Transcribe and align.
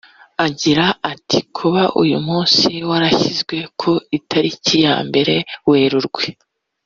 Agira 0.45 0.85
ati 1.11 1.39
“Kuba 1.55 1.81
uyu 2.01 2.17
munsi 2.27 2.67
warashyizwe 2.89 3.57
ku 3.79 3.91
itariki 4.17 4.75
ya 4.85 4.95
mbere 5.07 5.35
Werurwe 5.69 6.25